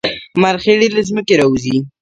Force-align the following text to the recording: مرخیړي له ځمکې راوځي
مرخیړي 0.41 0.87
له 0.95 1.01
ځمکې 1.09 1.33
راوځي 1.41 1.77